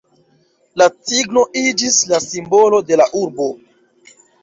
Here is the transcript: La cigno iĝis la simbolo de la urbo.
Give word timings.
La 0.81 0.87
cigno 1.09 1.45
iĝis 1.63 2.01
la 2.15 2.23
simbolo 2.31 2.83
de 2.91 3.01
la 3.03 3.11
urbo. 3.25 3.51